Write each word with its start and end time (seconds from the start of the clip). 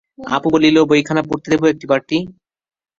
অপু 0.35 0.47
বলিল, 0.53 0.77
বইখানা 0.89 1.21
পড়তে 1.29 1.47
দেবে 1.51 1.67
একবারটি? 1.73 2.17